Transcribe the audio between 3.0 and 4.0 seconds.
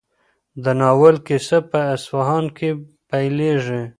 پیلېږي.